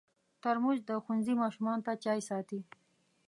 [0.43, 2.59] ترموز د ښوونځي ماشومانو ته چای ساتي.